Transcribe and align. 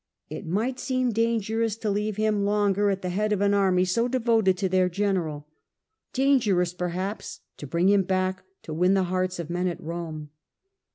It 0.31 0.47
might 0.47 0.79
seem 0.79 1.11
dangerous 1.11 1.75
to 1.75 1.91
leave 1.91 2.15
him 2.17 2.43
longer 2.43 2.89
at 2.89 3.03
the 3.03 3.09
head 3.09 3.29
who 3.31 3.37
w. 3.37 3.43
is 3.43 3.45
of 3.45 3.45
an 3.45 3.53
army 3.53 3.85
so 3.85 4.07
devoted 4.07 4.57
to 4.57 4.67
their 4.67 4.89
general— 4.89 5.41
from'Str 5.45 6.21
dangerous 6.23 6.73
perhaps 6.73 7.41
to 7.57 7.67
bring 7.67 7.87
him 7.87 8.01
back 8.01 8.41
to 8.63 8.73
rruiny, 8.73 8.77
win 8.77 8.93
the 8.95 9.03
hearts 9.03 9.37
of 9.37 9.51
men 9.51 9.67
at 9.67 9.79
Rome. 9.79 10.31